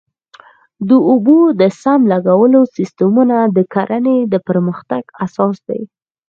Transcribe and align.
د 0.87 0.89
اوبو 1.09 1.37
د 1.59 1.61
سم 1.81 2.01
لګولو 2.13 2.61
سیستمونه 2.75 3.37
د 3.55 3.57
کرنې 3.73 4.17
د 4.33 4.35
پرمختګ 4.47 5.03
اساس 5.25 5.55
دی. 5.67 5.81